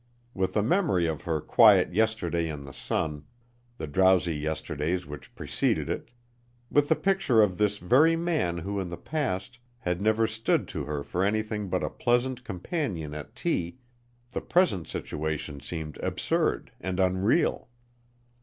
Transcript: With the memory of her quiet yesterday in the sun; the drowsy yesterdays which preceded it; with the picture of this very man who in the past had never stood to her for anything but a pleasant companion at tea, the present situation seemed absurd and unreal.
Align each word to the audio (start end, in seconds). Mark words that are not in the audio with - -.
With 0.33 0.53
the 0.53 0.63
memory 0.63 1.05
of 1.05 1.25
her 1.25 1.39
quiet 1.39 1.93
yesterday 1.93 2.49
in 2.49 2.63
the 2.65 2.73
sun; 2.73 3.23
the 3.77 3.85
drowsy 3.85 4.35
yesterdays 4.35 5.05
which 5.05 5.35
preceded 5.35 5.89
it; 5.89 6.09
with 6.71 6.89
the 6.89 6.95
picture 6.95 7.39
of 7.43 7.55
this 7.59 7.77
very 7.77 8.15
man 8.15 8.57
who 8.57 8.79
in 8.79 8.89
the 8.89 8.97
past 8.97 9.59
had 9.77 10.01
never 10.01 10.25
stood 10.25 10.67
to 10.69 10.85
her 10.85 11.03
for 11.03 11.23
anything 11.23 11.69
but 11.69 11.83
a 11.83 11.89
pleasant 11.91 12.43
companion 12.43 13.13
at 13.13 13.35
tea, 13.35 13.77
the 14.31 14.41
present 14.41 14.87
situation 14.87 15.59
seemed 15.59 15.97
absurd 15.97 16.71
and 16.79 16.99
unreal. 16.99 17.69